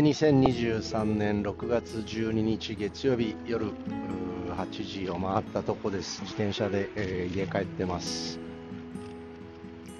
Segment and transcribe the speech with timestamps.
[0.00, 3.72] 2023年6月12日月曜日夜
[4.50, 6.20] 8時を回ったとこです。
[6.22, 8.38] 自転車で、えー、家帰ってます。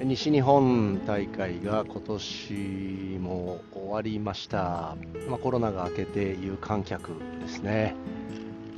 [0.02, 4.96] 西日本大会が今年も終わりました、
[5.28, 7.94] まあ、コロナが明けて有観客ですね、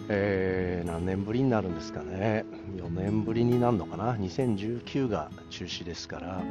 [0.08, 2.44] えー、何年ぶりになるんですかね。
[2.76, 4.14] 4年ぶりになるのかな。
[4.14, 6.42] 2019が中止ですから、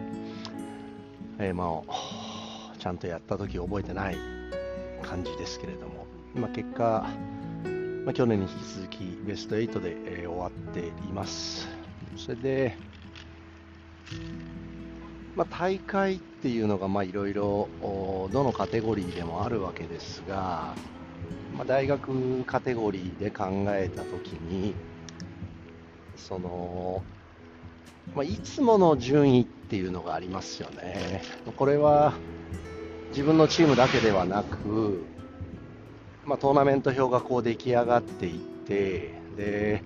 [1.39, 4.36] えー、まあちゃんとやった時覚えてない。
[5.03, 7.07] 感じですけれども、まあ、結果、
[8.05, 11.67] まあ、去年に引き続きベスト8で、えー、終わっています。
[12.15, 12.77] それで、
[15.35, 20.73] まあ、大会っていうのがいろいろどのカテゴリーでもあるわけですが、
[21.55, 24.73] まあ、大学カテゴリーで考えたときに
[26.15, 27.03] その、
[28.15, 31.21] まあ、いつもの順位っていうのがありますよね。
[31.55, 32.13] これは
[33.17, 35.03] 自分のチームだけではなく、
[36.23, 39.83] まあ、トーナメント表がこう出来上がっていってで、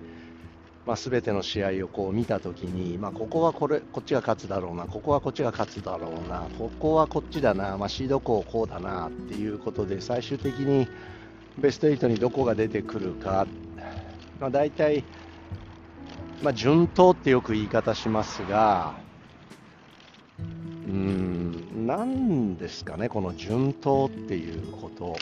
[0.84, 10.86] まあ、全ての試合をこう見たときに、まあ、ここはこれこっちが勝つだろうなここはこっちが勝つだろうなここはこっちだな、まあ、シード校こうだなっていうことで最終的に
[11.56, 13.46] ベスト8にどこが出てくるか、
[14.40, 15.04] まあ、大体、
[16.42, 18.92] まあ、順当ってよく言い方しますが
[20.86, 21.41] うん。
[21.86, 25.06] 何ですかね、この順当っていうこと。
[25.06, 25.12] や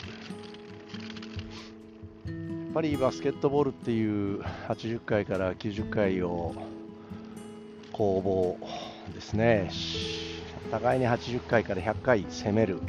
[2.31, 6.53] っぱりバスケットボールっていう80回から90回を
[7.91, 8.57] 攻防
[9.13, 9.69] ですね。
[10.71, 12.79] 互いに80回から100回攻める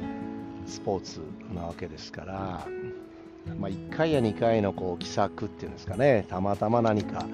[0.67, 1.21] スポーツ
[1.53, 2.69] なわけですから、
[3.59, 7.27] まあ、1回や2回のこう奇策っていうんですかね、たまたま何か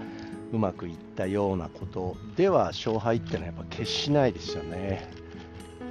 [0.51, 5.28] うまくいったようなことでは勝敗ってのはやっぱ決しないですよね。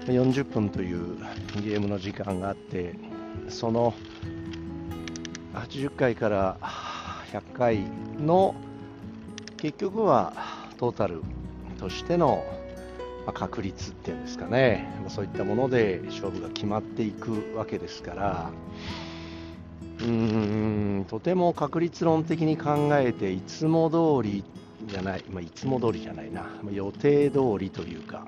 [0.07, 1.17] 40分という
[1.61, 2.95] ゲームの時間があって
[3.49, 3.93] その
[5.53, 6.57] 80回から
[7.31, 7.79] 100回
[8.19, 8.55] の
[9.57, 10.33] 結局は
[10.77, 11.23] トータル
[11.79, 12.43] としての
[13.33, 14.87] 確率っていうんですかね。
[15.09, 18.51] そういったもので勝負が決まっていくわけですから。
[19.99, 20.05] うー
[21.01, 24.43] んとても確率論的に考えていつも通り
[24.85, 28.25] じゃない、まあ、いつも通りじゃないな、予定通りというか。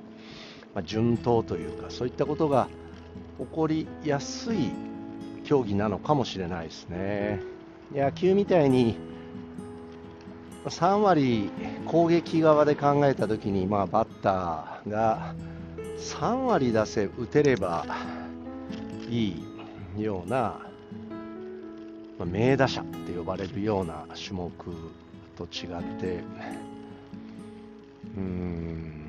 [0.74, 2.68] まあ、順当というかそういったことが
[3.38, 4.70] 起こりやすい
[5.44, 7.40] 競技なのかもしれないですね。
[7.92, 8.96] 野球みたいに
[10.66, 11.50] 3割
[11.86, 15.34] 攻撃側で考えたときに、まあ、バッターが
[15.98, 17.84] 3割出せ打てれば
[19.08, 19.34] い
[19.96, 20.60] いような、ま
[22.20, 24.52] あ、名打者って呼ばれるような種目
[25.36, 26.22] と違って
[28.16, 28.99] うーん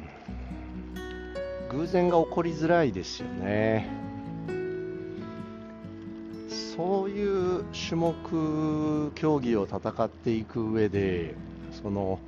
[1.72, 3.90] 偶然が起こりづらいですよね。
[6.50, 11.36] そういう種目、競技を戦っていく上で、
[11.82, 12.20] その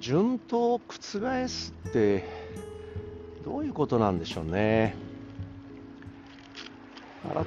[0.00, 2.24] 順当を覆すって
[3.44, 4.96] どういうことなんでしょうね。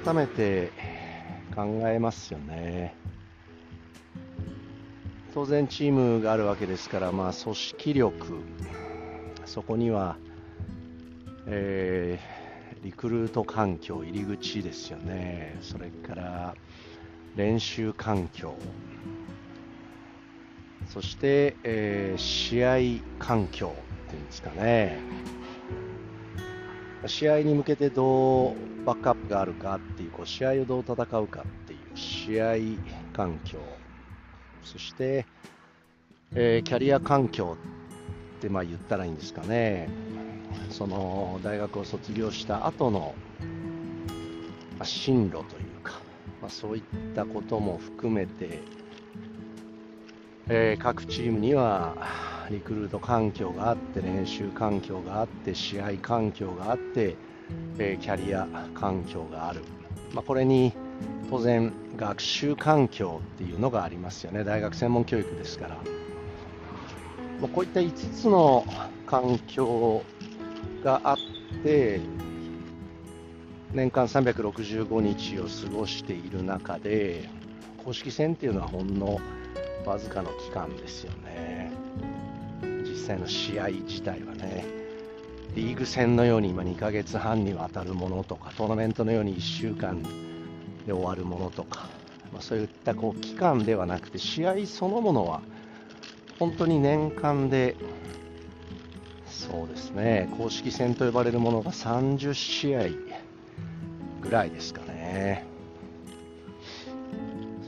[0.04, 0.70] 改めて
[1.54, 2.96] 考えますよね。
[5.34, 8.40] 当然チームがあるわけですから、まあ、組織力、
[9.44, 10.16] そこには
[11.48, 16.54] えー、リクルート環境、入り口ですよね、それから
[17.36, 18.56] 練習環境、
[20.88, 24.98] そして、えー、試合環境っていうんですかね、
[27.06, 32.54] 試合に向けてどうバックアップがあるかっていう、こう試合をどう戦うかっていう試合
[33.12, 33.60] 環境、
[34.64, 35.26] そして、
[36.34, 37.56] えー、キャリア環境
[38.38, 39.88] ってまあ言ったらいいんですかね。
[40.70, 43.14] その大学を卒業した後の、
[44.78, 46.00] まあ、進路というか、
[46.40, 46.82] まあ、そういっ
[47.14, 48.60] たことも含めて、
[50.48, 51.96] えー、各チームには
[52.50, 57.16] リクルート環境があって練習環境があって試合環境があって、
[57.78, 59.62] えー、キャリア環境がある、
[60.12, 60.72] まあ、これに
[61.28, 64.44] 当然学習環境っていうのがありますよね。
[64.44, 65.76] 大学専門教育ですから、
[67.40, 68.64] ま、こういった5つの
[69.06, 70.04] 環境
[70.86, 71.16] があっ
[71.64, 72.00] て
[73.72, 77.28] 年間365日を過ごしている中で
[77.84, 79.18] 公式戦っていうのはほんの
[79.84, 81.72] わずかの期間ですよね。
[82.84, 84.64] 実際の試合自体はね
[85.56, 90.02] リーグ戦のように今2ヶ月半にわたるものとかトーナメントのように1週間
[90.86, 91.88] で終わるものとか、
[92.32, 95.40] まあ、そういったこう期間ではなくて試合そのものは
[96.38, 97.76] 本当に年間で
[99.36, 102.88] そうですね、公式戦と呼ばれるものが30試合
[104.22, 105.44] ぐらいですかね。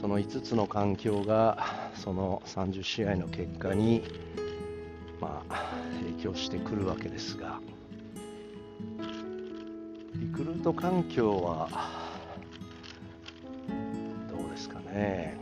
[0.01, 4.03] その5つの環境がその30試合の結果に、
[5.21, 7.59] まあ、影響してくるわけですが。
[10.15, 11.69] リクルート環境は
[14.27, 15.37] どうですかね。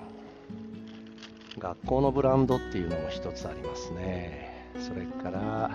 [1.58, 4.68] 学校のブランドっていうのも一つありますね。
[4.80, 5.72] それから、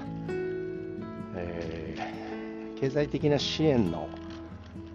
[2.83, 4.09] 経済的な支援の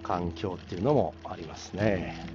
[0.03, 2.27] 環境っていうのもありますね。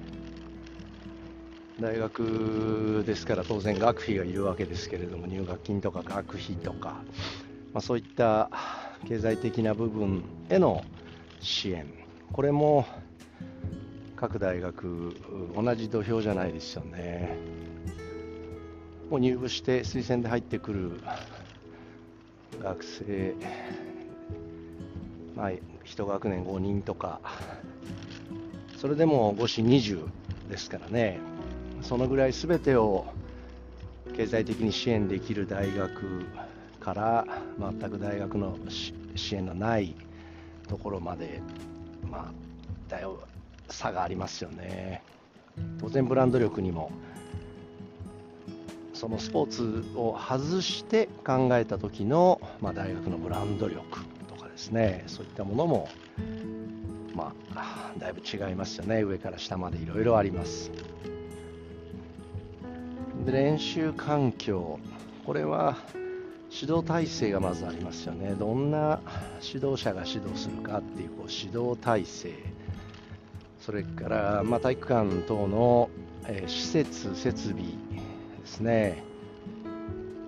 [1.78, 7.02] 大学ですから当然学費がいるわけですけれども入学金とか学費とか、
[7.74, 8.48] まあ、そういった
[9.06, 10.82] 経済的な部分への
[11.40, 11.86] 支援。
[12.32, 12.86] これも
[14.16, 15.14] 各大学
[15.54, 17.36] 同じ土俵じゃないですよね。
[19.10, 20.92] もう入部して推薦で入ってくる
[22.62, 23.34] 学生
[25.36, 27.20] まあ1学年5人とか。
[28.78, 30.08] それでも5子20
[30.50, 31.20] ですからね。
[31.82, 33.06] そのぐらい全てを
[34.16, 36.24] 経済的に支援できる大学
[36.80, 37.26] から
[37.58, 38.56] 全く大学の
[39.14, 39.94] 支援のない
[40.68, 41.40] ところまで、
[42.10, 42.32] まあ、
[42.88, 43.20] だよ
[43.68, 45.02] 差がありますよね。
[45.80, 46.90] 当然ブランド力にも
[48.94, 54.11] そのスポーツを外して考えた時の、まあ、大学のブランド力。
[54.52, 55.04] ですね。
[55.06, 55.88] そういったものも、
[57.14, 59.02] まあ、だいぶ違いますよね。
[59.02, 60.70] 上から下までいろいろあります。
[63.24, 64.78] で練習環境、
[65.24, 65.76] これは
[66.50, 69.00] 指導体制がまずありますよね、どんな
[69.40, 72.34] 指導者が指導するかっていうこう指導体制、
[73.60, 75.88] それから、まあ、体育館等の、
[76.26, 79.04] えー、施設、設備ですね、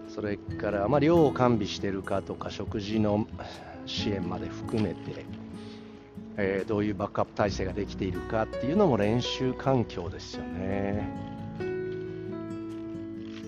[0.09, 3.26] それから、まあ、寮を完備しているかとか、食事の
[3.86, 5.25] 支援まで含めて、
[6.36, 11.08] えー、どういうバックアップ体制ができているかっていうのも練習環境ですよね。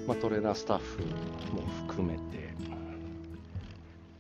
[0.07, 1.03] まあ、トレーナースタッフ
[1.53, 2.55] も含めて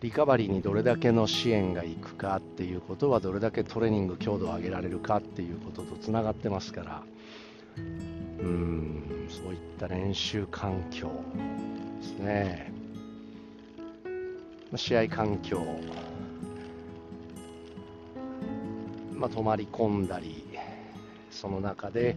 [0.00, 7.02] リカバリーにどれだけの支援がいくかっていうことはどれだけトレーニング強度を上げられるかっていうこととつながってますから
[7.76, 11.10] うんそういった練習環境
[12.00, 12.72] ですね
[14.74, 15.64] 試合環境、
[19.26, 20.44] まあ、泊まり込んだり
[21.32, 22.14] その中で、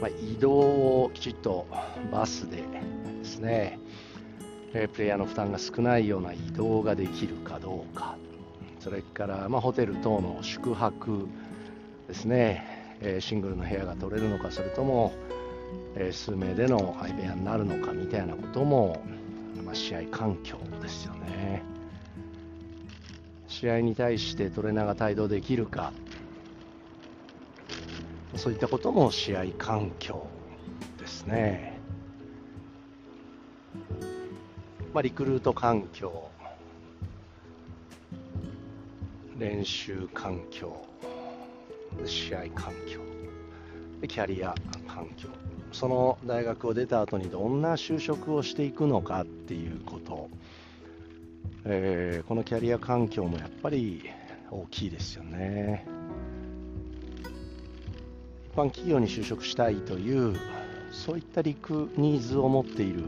[0.00, 1.66] まあ、移動をきちっと
[2.12, 3.80] バスでですね、
[4.72, 8.16] プレイヤーの負担が少ないような移動ができるかどうか、
[8.78, 11.28] それから、まあ、ホテル等の宿泊
[12.06, 15.12] ですね、えシングルの部屋が取れるのか、それとも、
[15.96, 19.02] え数名での相部屋になるのかみたいなことも、
[19.64, 21.64] まあ、試合環境ですよね。
[23.54, 25.92] 試合に対してトレーナーが帯同できるか、
[28.36, 30.26] そういったことも試合環境
[30.98, 31.78] ですね。
[34.92, 36.30] まあ、リクルート環境、
[39.36, 40.86] 練習環境、
[42.04, 43.00] 試合環境、
[44.06, 44.54] キャリア
[44.86, 45.28] 環境、
[45.72, 50.28] その大学を出た後にどんな就職をしていくのかっていうこと、
[51.64, 54.08] えー、このキャリア環境もやっぱり
[54.50, 55.86] 大きいですよね。
[58.54, 60.36] 般企業に就職したいという
[60.92, 63.02] そういったリクニーズを持っている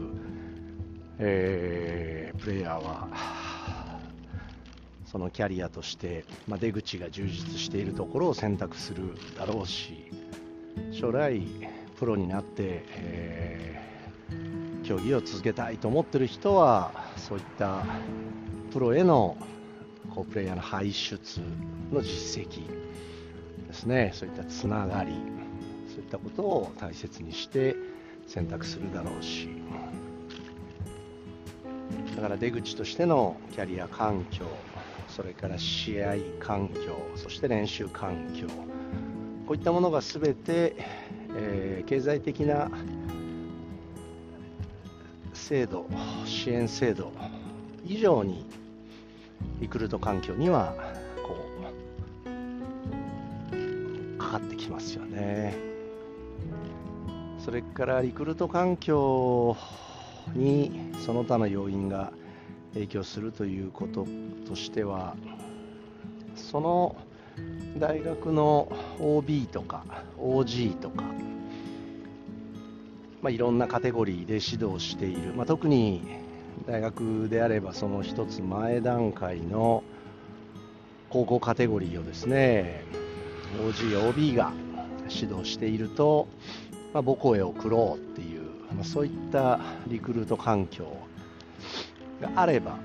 [1.19, 3.07] えー、プレイヤーは
[5.05, 10.11] そのキャリアとして、まあ、出口が充実しているところを選択するだろうし
[10.91, 11.41] 将来
[11.97, 17.83] プロになって、えー、競技を続けたいと思ってる人はそういった
[18.71, 19.37] プロへの
[20.13, 21.19] こうプレイヤーの輩出
[21.91, 22.61] の実績
[23.67, 24.11] ですね。
[24.13, 25.13] そういったつながり
[25.89, 27.75] そういったことを大切にして
[28.27, 29.49] 選択するだろうし。
[32.15, 34.45] だから出口としてのキャリア環境
[35.07, 38.47] それから試合環境そして練習環境
[39.45, 40.75] こういったものが全て、
[41.35, 42.71] えー、経済的な
[45.33, 45.85] 制度
[46.25, 47.11] 支援制度
[47.85, 48.45] 以上に
[49.61, 50.75] リクルート環境には
[54.27, 55.55] かかってきますよね。
[57.39, 59.55] それからリクルート環境
[60.35, 62.11] にその他の要因が
[62.73, 64.05] 影響するということ
[64.45, 65.15] としては
[66.35, 66.97] その
[67.77, 68.69] 大学の
[68.99, 69.85] OB とか
[70.19, 71.03] OG とか、
[73.21, 76.01] まあ、いろんなカテゴリーで指導している、まあ、特に
[76.67, 79.83] 大学であればその一つ前段階の
[81.09, 82.83] 高校カテゴリーをですね
[83.55, 84.51] OG、OB が、
[85.09, 86.27] 指導していると、
[86.93, 88.41] まあ、母校へ送ろうっていう、
[88.73, 90.97] まあ、そういったリクルート環境
[92.21, 92.77] があれば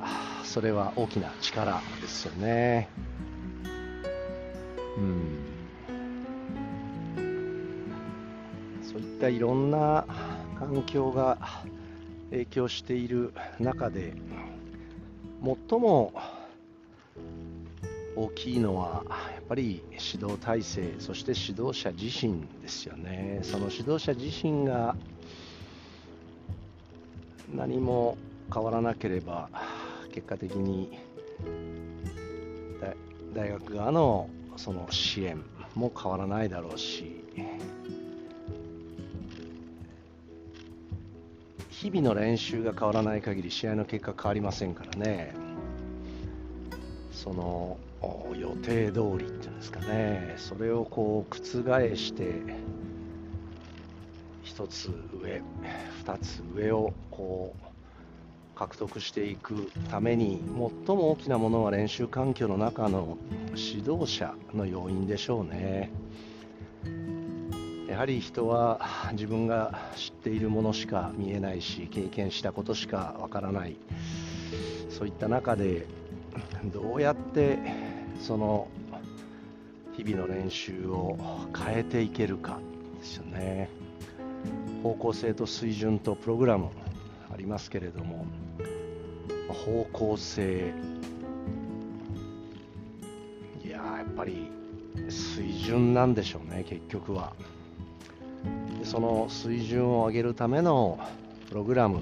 [0.44, 2.88] それは大きな力ですよね。
[4.98, 5.38] うん
[8.82, 10.04] そういったいろんな
[10.58, 11.38] 環境が
[12.30, 14.12] 影響している中で
[15.42, 16.12] 最も
[18.14, 23.40] 大きいのはやぱり指導体制そして指導者自身ですよね。
[23.42, 24.96] その指導者自身が
[27.54, 28.16] 何も
[28.52, 29.50] 変わらなければ
[30.10, 30.98] 結果的に
[33.34, 35.44] 大学側のその支援
[35.74, 37.22] も変わらないだろうし
[41.68, 45.34] 日々の練習が変わらない限り試合の結果変わりませんからね。
[47.12, 47.76] その
[48.36, 50.34] 予定通りっていうんですかね。
[50.36, 52.42] それをこう覆して
[54.44, 54.90] 1つ
[55.22, 55.42] 上
[56.04, 60.40] 2つ上をこう獲得していくために
[60.86, 63.16] 最も大きなものは練習環境の中の
[63.54, 65.90] 指導者の要因でしょうね。
[67.88, 68.80] やはり人は
[69.12, 73.76] 自分が知っているものしか見えないし経験したことしかわからない。
[74.90, 75.86] そういった中で
[76.72, 77.58] どうやって
[78.22, 78.68] その
[79.96, 81.18] 日々の練習を
[81.54, 82.60] 変えていけるか
[82.98, 83.68] ですよね。
[84.82, 86.68] 方向性と水準とプログラム
[87.32, 88.24] ありますけれども
[89.48, 90.72] 方向性。
[93.64, 94.50] いややっぱり
[95.08, 97.32] 水準なんでしょうね結局は。
[98.78, 100.98] でその水準を上げるための
[101.48, 102.00] プログラム。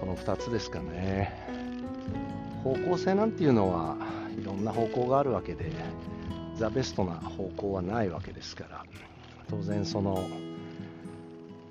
[0.00, 1.32] この2つですかね。
[2.64, 3.96] 方向性なんていうのは
[4.40, 5.70] いろんな方向があるわけで
[6.56, 8.84] ザ・ベストな方向はないわけですから
[9.48, 10.24] 当然その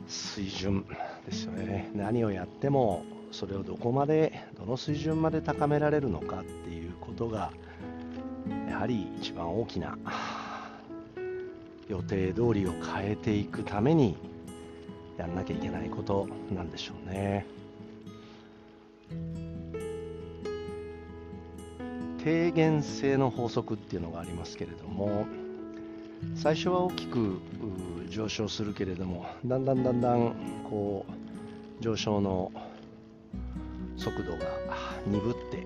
[0.07, 0.85] 水準
[1.25, 1.91] ですよね。
[1.95, 7.51] 何をやってもそれをどこまでどの水準まで高められるのかっていうことが
[8.69, 9.97] やはり一番大きな
[11.87, 14.17] 予定通りを変えていくために
[15.17, 17.45] やんなきゃいけないことなんでしょうね。
[22.23, 25.25] 低減性の法則っていうのがありますけれども
[26.35, 27.39] 最初は大きく
[28.09, 30.33] 上昇するけれどもだんだんだんだん
[30.69, 32.51] こう上昇の
[33.97, 34.45] 速度が
[35.05, 35.65] 鈍って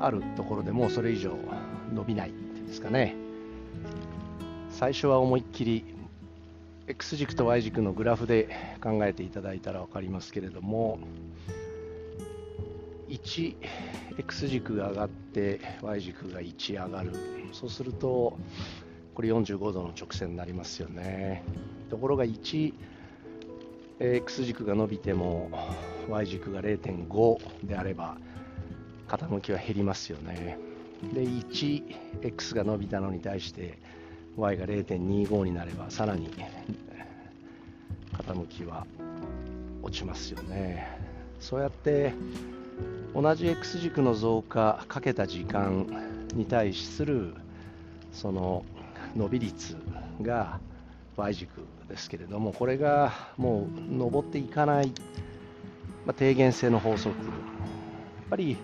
[0.00, 1.34] あるところでもうそれ以上
[1.92, 3.16] 伸びないっていうんですかね。
[4.70, 5.84] 最初は思いっきり
[6.86, 8.48] X 軸と Y 軸のグラフで
[8.80, 10.98] 考えていただいたら分かりますけれども
[13.24, 17.12] 1X 軸が上がって Y 軸が1上がる。
[17.52, 18.38] そうすると
[19.14, 21.42] これ45度の直線になりますよね。
[21.90, 22.72] ところが 1X
[24.44, 25.50] 軸が伸びても
[26.08, 28.16] Y 軸が0.5であれば
[29.08, 30.58] 傾きは減りますよね。
[31.12, 33.78] で 1x が伸びたのに対して
[34.36, 36.30] y が0.25になればさらに
[38.12, 38.86] 傾きは
[39.82, 40.86] 落ちますよね。
[41.40, 42.12] そうやって
[43.20, 45.86] 同じ x 軸の増加かけた時間
[46.34, 47.34] に対する
[48.12, 48.64] その
[49.16, 49.76] 伸び率
[50.22, 50.60] が
[51.16, 54.92] Y 軸ですけれどもこれがもう上っていかない
[56.08, 57.14] まあ、低減性の法則。
[57.18, 57.34] やっ
[58.30, 58.56] ぱり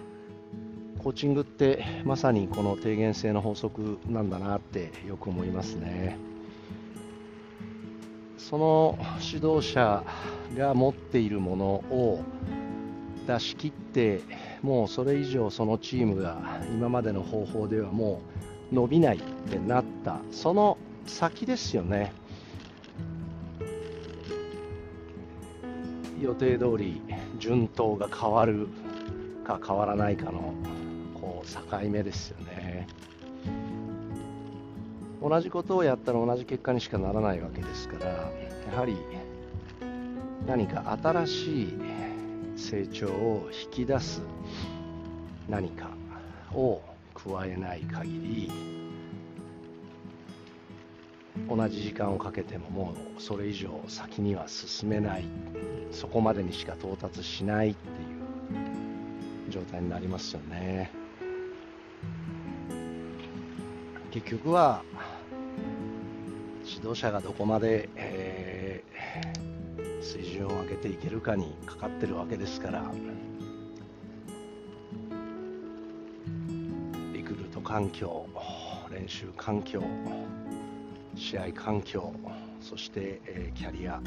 [0.98, 6.16] コーチングってまさにこの低減性の法則なんだなってよく思いますね。
[8.38, 10.04] その指導者
[10.56, 12.22] が持っているものを
[13.26, 14.20] 出し切って
[14.62, 18.20] もうそれ以上そのチームが今までの方法ではも
[18.72, 22.12] う伸びないってなったその先ですよね。
[26.20, 27.02] 予定通り
[27.38, 28.68] 順当が変わる
[29.44, 30.54] か変わらないかの
[31.14, 32.86] こう境目ですよね。
[35.22, 38.96] 同じことをやったら同じ結果にしかならないわけですからやはり
[40.46, 41.78] 何か新しい
[42.56, 44.22] 成長を引き出す
[45.48, 45.90] 何か
[46.52, 46.80] を
[47.14, 48.52] 加えない限り
[51.48, 55.24] 同じ時間をかけてももうそれ以上先には進めない。
[55.94, 60.90] そこまでにしか到達しないっていう状態になりますよね。
[64.10, 64.82] 結局は
[66.64, 68.43] 指導者がどこまで、えー、
[70.04, 72.84] 水準を上げていけるかにかかってるわけですから。
[77.14, 78.26] リクルート環境
[78.90, 79.82] 練習環境
[81.16, 82.12] 試合環境
[82.60, 84.00] そして、えキャリア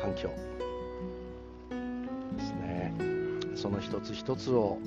[0.00, 0.30] 環境。
[1.68, 2.92] ですね。
[3.54, 4.78] その一つ一つを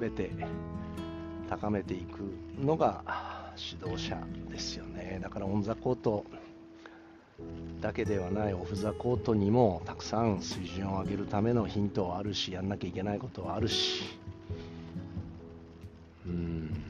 [0.00, 0.30] 全て
[1.48, 5.20] 高めていくのが指導者ですよね。
[5.22, 6.24] だからオン・ザ・コート
[7.86, 14.18] だけではないオフ・ザ・コートにもたくさん水準を上げるためのヒントはあるしやんなきゃいけないことはあるし
[16.26, 16.82] うん、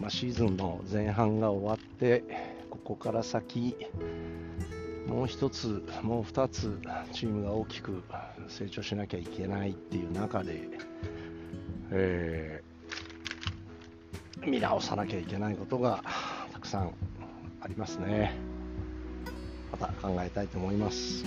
[0.00, 2.24] まあ、シーズンの前半が終わって
[2.68, 3.76] ここから先
[5.06, 6.76] もう一つ、もう二つ
[7.12, 8.02] チームが大きく
[8.48, 10.68] 成長しなきゃいけないっていう中で、
[11.92, 16.02] えー、見直さなきゃいけないことが
[16.52, 16.92] たくさん
[17.60, 18.47] ありますね。
[19.78, 21.24] た考えたいと思います。